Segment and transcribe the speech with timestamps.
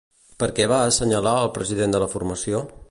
[0.43, 2.67] Per què va assenyalar el president de la formació?